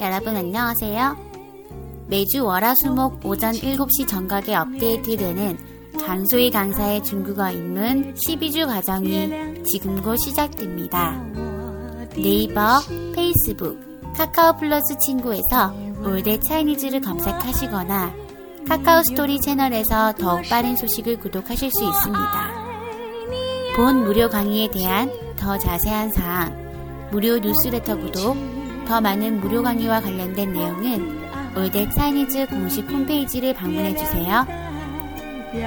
[0.00, 1.16] 여러분 안녕하세요.
[2.08, 5.56] 매주 월화수목 오전 7시 정각에 업데이트되는
[6.04, 9.30] 강소희 강사의 중국어 입문 12주 과정이
[9.72, 11.24] 지금 곧 시작됩니다.
[12.16, 12.80] 네이버,
[13.14, 13.78] 페이스북,
[14.16, 15.72] 카카오 플러스 친구에서
[16.04, 18.12] 올드 차이니즈를 검색하시거나
[18.68, 22.64] 카카오 스토리 채널에서 더욱 빠른 소식을 구독하실 수 있습니다.
[23.76, 28.53] 본 무료 강의에 대한 더 자세한 사항, 무료 뉴스레터 구독,
[28.85, 31.19] 더 많은 무료 강의와 관련된 내용은
[31.55, 34.69] 올댓 차이니즈 공식 홈페이지를 방문해주세요.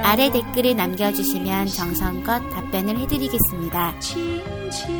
[0.01, 3.99] 아래 댓글을 남겨주시면 정성껏 답변을 해드리겠습니다.
[3.99, 4.95] 轻轻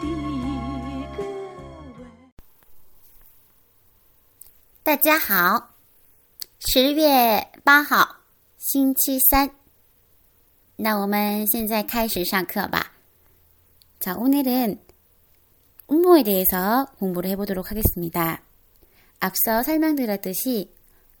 [0.00, 2.04] 的一个吻。
[4.82, 5.74] 大家好，
[6.58, 8.16] 十月八号，
[8.58, 9.50] 星期三。
[10.76, 12.92] 那我们现在开始上课吧。
[14.00, 14.78] 자, 오늘은
[15.91, 18.43] 음모에 대해서 공부를 해보도록 하겠습니다.
[19.19, 20.71] 앞서 설명드렸듯이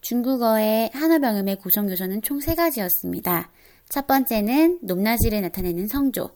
[0.01, 3.51] 중국어의 한어병음의 구성 요소는 총 세 가지였습니다.
[3.89, 6.29] 첫 번째는 높낮이를 나타내는 성조.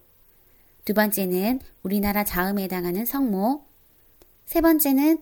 [0.86, 3.64] 두 번째는 우리나라 자음에 해당하는 성모.
[4.48, 5.20] 세 번째는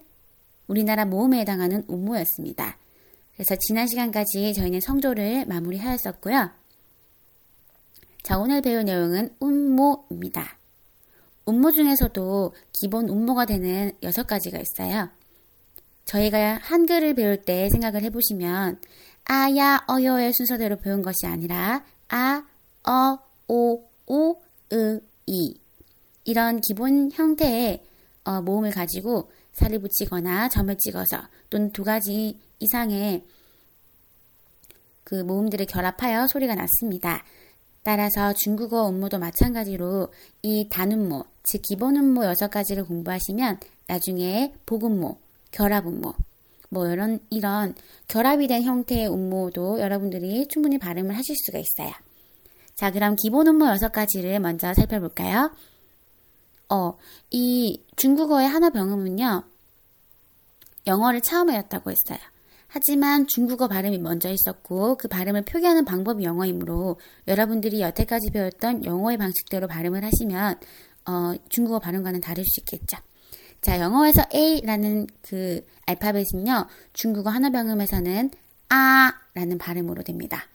[0.67, 2.77] 우리나라 모음에 해당하는 음모였습니다.
[3.35, 6.49] 그래서 지난 시간까지 저희는 성조를 마무리하였었고요.
[8.23, 10.60] 자, 오늘 배울 내용은 음모입니다.
[11.51, 15.09] 음모 중에서도 기본 음모가 되는 여섯 가지가 있어요.
[16.05, 18.79] 저희가 한글을 배울 때 생각을 해보시면
[19.25, 22.43] 아 야 어 여의 순서대로 배운 것이 아니라 아,
[22.83, 23.17] 어,
[23.47, 24.35] 오, 우,
[24.73, 25.57] 으, 이
[26.25, 27.83] 이런 기본 형태의
[28.23, 33.23] 어, 모음을 가지고 살을 붙이거나 점을 찍어서 또는 두 가지 이상의
[35.03, 37.23] 그 모음들을 결합하여 소리가 났습니다.
[37.83, 40.09] 따라서 중국어 음모도 마찬가지로
[40.43, 45.17] 이 단음모, 즉 기본 음모 여섯 가지를 공부하시면 나중에 복음모,
[45.51, 46.13] 결합음모,
[46.69, 47.73] 뭐 이런 이런
[48.07, 51.91] 결합이 된 형태의 음모도 여러분들이 충분히 발음을 하실 수가 있어요.
[52.75, 55.51] 자, 그럼 기본 음모 여섯 가지를 먼저 살펴볼까요?
[56.69, 56.97] 어,
[57.31, 59.43] 이 중국어의 하나 병음은요,
[60.87, 62.19] 영어를 처음 외웠다고 했어요.
[62.73, 69.67] 하지만 중국어 발음이 먼저 있었고 그 발음을 표기하는 방법이 영어이므로 여러분들이 여태까지 배웠던 영어의 방식대로
[69.67, 70.57] 발음을 하시면
[71.05, 72.97] 어, 중국어 발음과는 다를 수 있겠죠.
[73.59, 78.31] 자, 영어에서 A라는 그 알파벳은요, 중국어 하나 병음에서는
[78.69, 80.47] 아라는 발음으로 됩니다.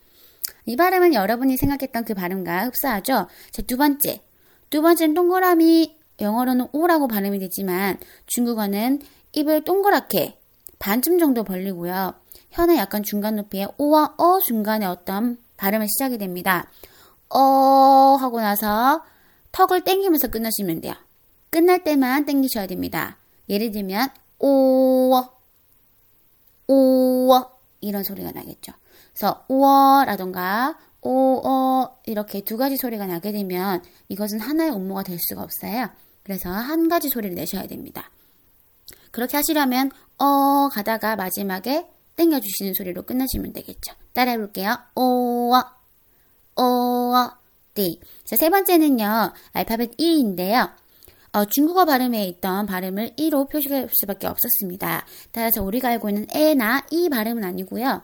[0.64, 3.26] 이 발음은 여러분이 생각했던 그 발음과 흡사하죠?
[3.50, 4.22] 자, 두 번째.
[4.70, 9.00] 두 번째는 동그라미, 영어로는 오라고 발음이 되지만 중국어는
[9.32, 10.38] 입을 동그랗게
[10.78, 12.14] 반쯤 정도 벌리고요.
[12.50, 16.70] 혀는 약간 중간 높이에 오와 어 중간에 어떤 발음을 시작이 됩니다.
[17.28, 17.38] 어
[18.20, 19.02] 하고 나서
[19.52, 20.94] 턱을 땡기면서 끝내시면 돼요.
[21.50, 23.16] 끝날 때만 땡기셔야 됩니다.
[23.48, 25.36] 예를 들면 오워
[26.66, 27.50] 오워
[27.80, 28.72] 이런 소리가 나겠죠.
[29.12, 35.88] 그래서 오워라던가 오어 이렇게 두 가지 소리가 나게 되면 이것은 하나의 음모가 될 수가 없어요.
[36.22, 38.10] 그래서 한 가지 소리를 내셔야 됩니다.
[39.10, 41.86] 그렇게 하시려면 어 가다가 마지막에
[42.16, 43.94] 땡겨주시는 소리로 끝내시면 되겠죠.
[44.12, 44.76] 따라해 볼게요.
[44.94, 45.62] 오어
[46.56, 47.30] 오어
[47.74, 47.96] 네.
[48.24, 49.32] 자, 세 번째는요.
[49.52, 50.70] 알파벳 E인데요.
[51.32, 55.04] 어, 중국어 발음에 있던 발음을 E로 표시할 수밖에 없었습니다.
[55.30, 58.00] 따라서 우리가 알고 있는 에나 이 발음은 아니고요.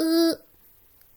[0.00, 0.36] 으,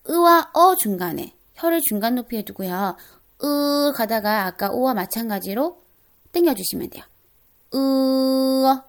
[0.09, 2.97] 으와 어 중간에 혀를 중간 높이에 두고요.
[3.43, 5.81] 으 가다가 아까 오와 마찬가지로
[6.33, 7.03] 땡겨주시면 돼요.
[7.73, 8.83] 으어,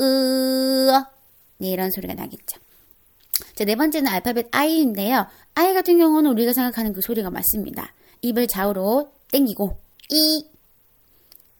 [0.00, 1.06] 으어.
[1.58, 2.60] 네, 이런 소리가 나겠죠.
[3.54, 5.26] 자, 네 번째는 알파벳 I인데요.
[5.54, 7.92] I 같은 경우는 우리가 생각하는 그 소리가 맞습니다.
[8.22, 9.78] 입을 좌우로 땡기고,
[10.10, 10.46] 이,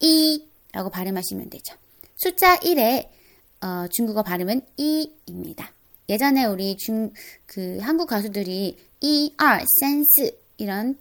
[0.01, 1.75] 이, 라고 발음하시면 되죠.
[2.17, 3.09] 숫자 1의
[3.63, 5.73] 어, 중국어 발음은 이입니다.
[6.09, 7.13] 예전에 우리 중,
[7.47, 9.35] 그 한국 가수들이 1, 2,
[9.81, 10.99] 3, 4 이런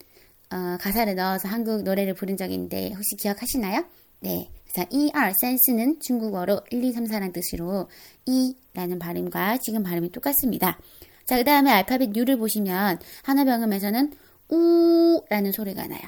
[0.51, 3.85] 어, 가사를 넣어서 한국 노래를 부른 있는데 혹시 기억하시나요?
[4.21, 4.49] 네.
[4.75, 7.87] 그래서 1, 2, 3, 4는 중국어로 1, 2, 3, 4라는 뜻으로
[8.25, 10.77] 이라는 발음과 지금 발음이 똑같습니다.
[11.25, 14.11] 자, 그 다음에 알파벳 U를 보시면 하나병음에서는
[14.49, 16.01] 우라는 소리가 나요.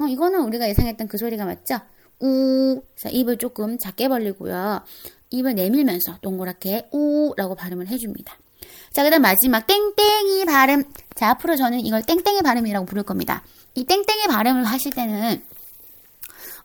[0.00, 1.80] 어, 이거는 우리가 예상했던 그 소리가 맞죠?
[2.20, 2.80] 우.
[2.96, 4.82] 자, 입을 조금 작게 벌리고요.
[5.30, 8.34] 입을 내밀면서 동그랗게 우라고 발음을 해줍니다.
[8.92, 10.84] 자, 그 다음 마지막 땡땡이 발음.
[11.14, 13.44] 자, 앞으로 저는 이걸 땡땡이 발음이라고 부를 겁니다.
[13.74, 15.42] 이 땡땡이 발음을 하실 때는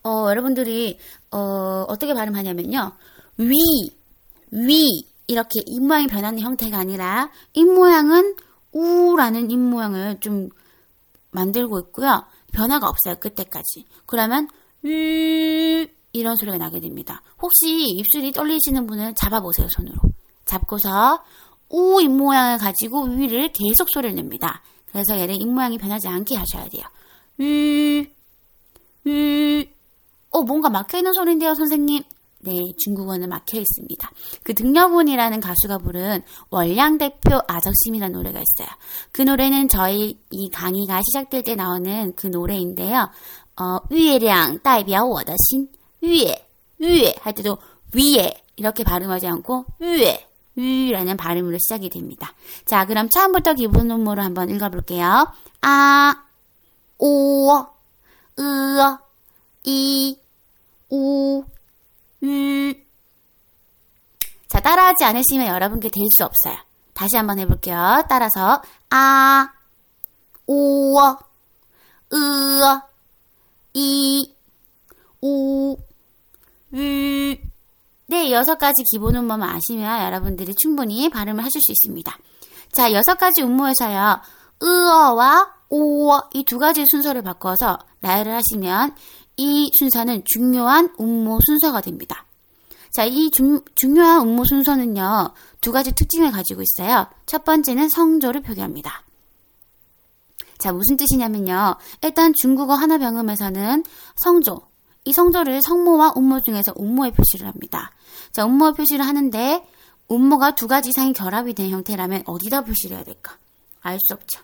[0.04, 1.00] 어, 여러분들이
[1.32, 2.92] 어, 어떻게 발음하냐면요.
[3.38, 3.54] 위,
[4.52, 8.36] 위 이렇게 입 모양이 변하는 형태가 아니라 입 모양은
[8.72, 10.50] 우라는 입 모양을 좀
[11.32, 12.26] 만들고 있고요.
[12.52, 13.16] 변화가 없어요.
[13.20, 13.86] 끝에까지.
[14.06, 14.48] 그러면
[14.84, 17.22] 위 이런 소리가 나게 됩니다.
[17.42, 19.68] 혹시 입술이 떨리시는 분은 잡아보세요.
[19.72, 19.96] 손으로.
[20.46, 21.24] 잡고서
[21.70, 24.62] 우 입 모양을 가지고 위를 계속 소리를 냅니다.
[24.92, 26.84] 그래서 얘를 입 모양이 변하지 않게 하셔야 돼요.
[27.40, 28.08] 위,
[29.06, 29.74] 위.
[30.33, 32.03] 어, 뭔가 막혀있는 소리인데요, 선생님.
[32.41, 34.11] 네, 중국어는 막혀 있습니다.
[34.45, 38.69] 그 등려분이라는 가수가 부른 월량 대표 아적심이라는 노래가 있어요.
[39.11, 43.11] 그 노래는 저희 이 강의가 시작될 때 나오는 그 노래인데요.
[43.61, 45.69] 어, 위에량 代表我的心.
[46.01, 46.47] 위에,
[46.79, 47.59] 위에 할 때도
[47.95, 52.35] 위에 이렇게 발음하지 않고 위에, 위라는 발음으로 시작이 됩니다.
[52.67, 55.33] 자, 그럼 처음부터 기본 음모를 한번 읽어볼게요.
[55.61, 56.15] 아,
[56.99, 57.59] 오,
[58.39, 58.99] 으,
[59.65, 60.19] 이,
[60.94, 61.44] 우,
[62.24, 62.74] 음.
[64.48, 66.56] 자, 따라하지 않으시면 여러분께 될 수 없어요.
[66.94, 68.04] 다시 한번 해볼게요.
[68.08, 68.62] 따라서,
[68.92, 69.50] 아,
[70.46, 72.16] 오, 으,
[73.74, 74.32] 이,
[75.22, 75.76] 우,
[76.74, 77.36] 음.
[78.08, 82.16] 네, 여섯 가지 기본 음모만 아시면 여러분들이 충분히 발음을 하실 수 있습니다.
[82.72, 84.22] 자, 여섯 가지 음모에서요,
[84.62, 88.96] 으어와 오어 이 두 가지 순서를 바꿔서 나열을 하시면
[89.38, 92.26] 이 순서는 중요한 음모 순서가 됩니다.
[92.92, 97.08] 자, 이 중, 중요한 음모 순서는요, 두 가지 특징을 가지고 있어요.
[97.26, 99.04] 첫 번째는 성조를 표기합니다.
[100.60, 101.76] 자, 무슨 뜻이냐면요.
[102.04, 103.84] 일단 중국어 하나 병음에서는
[104.18, 104.62] 성조,
[105.06, 107.92] 이 성조를 성모와 음모 중에서 음모의 표시를 합니다.
[108.32, 109.68] 자, 음모의 표시를 하는데,
[110.12, 113.38] 음모가 두 가지 이상이 결합이 된 형태라면 어디다 표시를 해야 될까?
[113.82, 114.40] 알 수 없죠.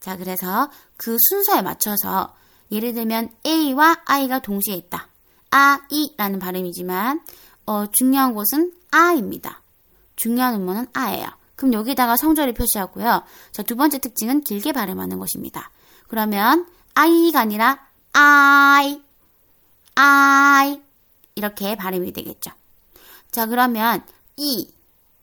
[0.00, 2.34] 자, 그래서 그 순서에 맞춰서
[2.70, 5.08] 예를 들면 A와 I가 동시에 있다.
[5.50, 7.20] 아, 이라는 발음이지만
[7.66, 9.60] 어, 중요한 곳은 아입니다.
[10.16, 11.26] 중요한 음모는 아예요.
[11.56, 13.22] 그럼 여기다가 성조를 표시하고요.
[13.52, 15.70] 자, 두 번째 특징은 길게 발음하는 것입니다.
[16.08, 19.00] 그러면 I가 아니라 I,
[19.94, 20.80] I
[21.34, 22.50] 이렇게 발음이 되겠죠.
[23.30, 24.02] 자, 그러면
[24.36, 24.68] E,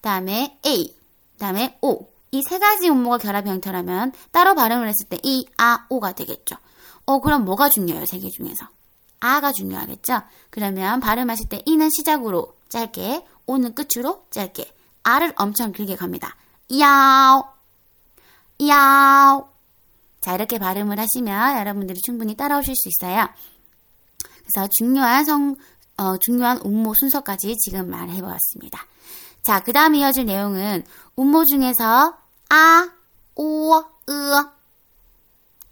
[0.01, 0.95] 다음에 A,
[1.37, 6.13] 다음에 O 이 세 가지 음모가 결합 형태라면 따로 발음을 했을 때 이, 아, 오가
[6.13, 6.55] 되겠죠.
[7.07, 8.05] 어, 그럼 뭐가 중요해요?
[8.05, 8.67] 세 개 중에서.
[9.19, 10.21] 아가 중요하겠죠?
[10.51, 14.71] 그러면 발음하실 때 이는 시작으로 짧게, 오는 끝으로 짧게,
[15.03, 16.35] 아를 엄청 길게 갑니다.
[16.77, 17.43] 야오,
[18.67, 19.47] 야오.
[20.21, 23.27] 자, 이렇게 발음을 하시면 여러분들이 충분히 따라오실 수 있어요.
[24.39, 25.55] 그래서 중요한 성,
[25.97, 28.85] 어, 중요한 음모 순서까지 지금 말해보았습니다.
[29.43, 30.85] 자, 그 다음 이어질 내용은
[31.17, 32.13] 음모 중에서
[32.49, 32.89] 아,
[33.35, 33.83] 오, 으,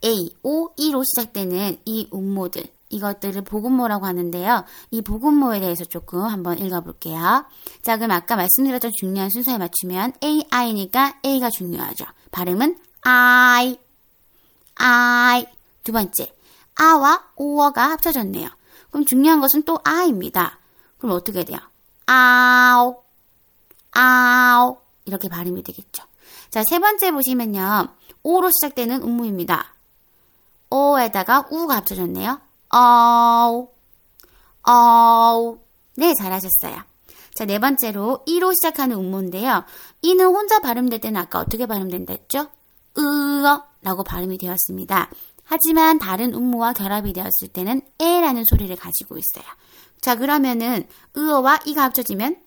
[0.06, 4.64] A, O, E로 시작되는 이 음모들, 이것들을 복음모라고 하는데요.
[4.92, 7.46] 이 복음모에 대해서 조금 한번 읽어볼게요.
[7.82, 12.06] 자, 그럼 아까 말씀드렸던 중요한 순서에 맞추면 A, I니까 A가 중요하죠.
[12.32, 13.78] 발음은 I,
[14.76, 15.46] I.
[15.84, 16.34] 두 번째,
[16.76, 18.50] 아와 오어가 합쳐졌네요.
[18.90, 20.60] 그럼 중요한 것은 또 아입니다.
[20.98, 21.60] 그럼 어떻게 돼요?
[22.06, 23.04] 아오,
[23.92, 24.78] 아오.
[25.06, 26.04] 이렇게 발음이 되겠죠.
[26.50, 27.88] 자, 세 번째 보시면요.
[28.24, 29.75] 오로 시작되는 음모입니다.
[30.76, 32.42] 오에다가 우가 합쳐졌네요.
[32.70, 33.70] 어우,
[34.64, 35.60] 어우.
[35.96, 36.84] 네, 잘하셨어요.
[37.36, 39.64] 자, 네 번째로 이로 시작하는 음모인데요.
[40.02, 42.48] 이는 혼자 발음될 때는 아까 어떻게 발음된다 했죠?
[42.98, 45.10] 으어 라고 발음이 되었습니다.
[45.44, 49.46] 하지만 다른 음모와 결합이 되었을 때는 에라는 소리를 가지고 있어요.
[50.02, 52.38] 자, 그러면은 으어와 이가 합쳐지면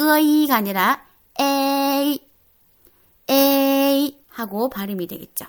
[0.00, 1.04] 으이가 아니라
[1.38, 2.20] 에이,
[3.28, 5.46] 에이 하고 발음이 되겠죠.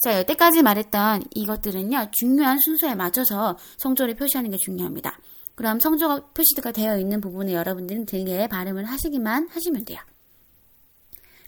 [0.00, 5.18] 자, 여태까지 말했던 이것들은요, 중요한 순서에 맞춰서 성조를 표시하는 게 중요합니다.
[5.56, 9.98] 그럼 성조가 표시가 되어 있는 부분을 여러분들은 들게 발음을 하시기만 하시면 돼요.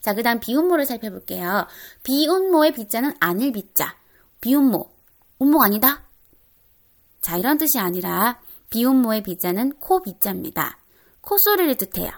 [0.00, 1.66] 자, 그 다음 비운모를 살펴볼게요.
[2.02, 3.96] 비운모의 비자는 아닐 비자.
[4.40, 4.90] 비운모.
[5.38, 6.02] 운모가 아니다?
[7.20, 8.40] 자, 이런 뜻이 아니라
[8.70, 10.78] 비운모의 비자는 코 비자입니다.
[11.20, 12.10] 콧소리를 뜻해요.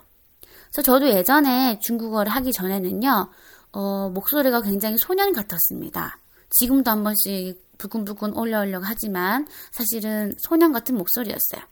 [0.71, 3.31] 그래서 저도 예전에 중국어를 하기 전에는요,
[3.73, 6.22] 어, 목소리가 굉장히 소년 같았습니다.
[6.53, 11.63] 지금도 한 번씩 부근부근 올려오려고 하지만 사실은 소년 같은 목소리였어요.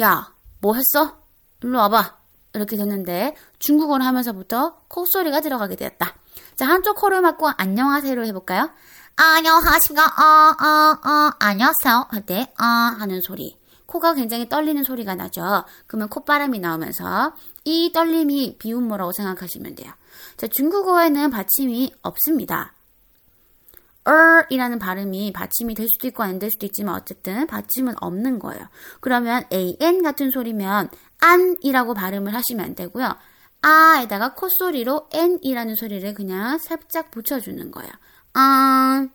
[0.00, 1.18] 야, 뭐 했어?
[1.62, 2.18] 일로 와봐.
[2.54, 6.14] 이렇게 됐는데 중국어를 하면서부터 콧소리가 들어가게 되었다.
[6.54, 8.70] 자, 한쪽 코를 막고 안녕하세요로 해볼까요?
[9.16, 10.06] 안녕하십니까?
[10.06, 12.06] 어, 어, 어, 안녕하세요.
[12.10, 13.58] 할 때, 아, 하는 소리.
[13.86, 15.64] 코가 굉장히 떨리는 소리가 나죠.
[15.86, 19.92] 그러면 콧바람이 나오면서 이 떨림이 비음모라고 생각하시면 돼요.
[20.36, 22.74] 자, 중국어에는 받침이 없습니다.
[24.06, 28.68] Er이라는 발음이 받침이 될 수도 있고 안 될 수도 있지만 어쨌든 받침은 없는 거예요.
[29.00, 30.88] 그러면 an 같은 소리면
[31.20, 33.16] 안이라고 발음을 하시면 안 되고요.
[33.62, 37.90] 아에다가 콧소리로 n이라는 소리를 그냥 살짝 붙여주는 거예요.
[38.32, 39.10] 안,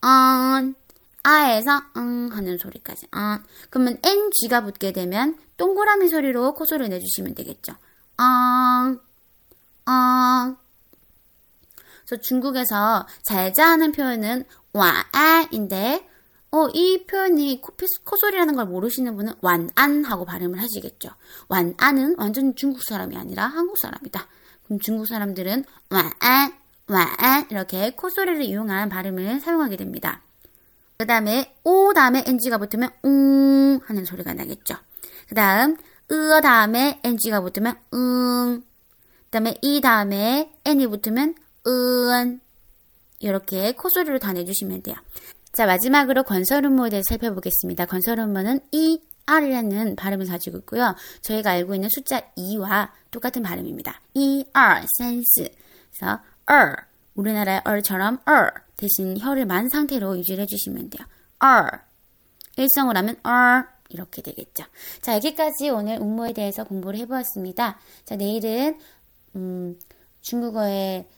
[0.00, 0.74] 안,
[1.22, 3.08] 아에서 응 하는 소리까지.
[3.10, 3.44] 안.
[3.68, 7.74] 그러면 ng가 붙게 되면 동그라미 소리로 콧소리를 내주시면 되겠죠.
[8.16, 8.98] 안,
[9.84, 10.56] 안.
[12.08, 16.08] 그래서 중국에서 잘자 하는 표현은 와안인데
[16.50, 17.74] 어, 이 표현이 코,
[18.04, 21.10] 코소리라는 걸 모르시는 분은 완안 하고 발음을 하시겠죠.
[21.48, 24.26] 완안은 완전 중국 사람이 아니라 한국 사람이다.
[24.64, 26.52] 그럼 중국 사람들은 완안,
[26.86, 30.22] 완안 이렇게 코소리를 이용한 발음을 사용하게 됩니다.
[30.96, 34.76] 그 다음에 오 다음에 ng가 붙으면 응 하는 소리가 나겠죠.
[35.28, 35.76] 그 다음
[36.10, 38.62] 으 다음에 ng가 붙으면 응.
[39.24, 41.34] 그 다음에 이 다음에 n이 붙으면
[41.68, 42.40] 은
[43.20, 44.96] 이렇게 코소리로 다 내주시면 돼요.
[45.52, 47.86] 자 마지막으로 건설음모에 대해서 살펴보겠습니다.
[47.86, 50.94] 건설음모는 이 R이라는 발음을 가지고 있고요.
[51.20, 54.00] 저희가 알고 있는 숫자 2와 똑같은 발음입니다.
[54.14, 55.50] 2, R, 센스.
[55.90, 56.76] 그래서 R,
[57.14, 61.06] 우리나라의 R처럼 R 대신 혀를 만 상태로 유지를 해주시면 돼요.
[61.38, 61.68] R.
[62.56, 64.64] 일성을 하면 R 이렇게 되겠죠.
[65.02, 67.78] 자 여기까지 오늘 음모에 대해서 공부를 해보았습니다.
[68.04, 68.78] 자 내일은
[69.36, 69.78] 음,
[70.22, 71.17] 중국어의 어,